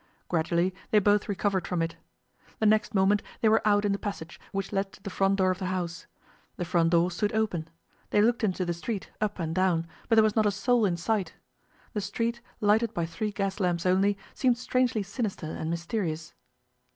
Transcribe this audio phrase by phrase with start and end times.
[0.29, 1.95] Gradually they both recovered from it.
[2.57, 5.51] The next moment they were out in the passage which led to the front door
[5.51, 6.07] of the house.
[6.57, 7.69] The front door stood open.
[8.09, 10.97] They looked into the street, up and down, but there was not a soul in
[10.97, 11.35] sight.
[11.93, 16.33] The street, lighted by three gas lamps only, seemed strangely sinister and mysterious.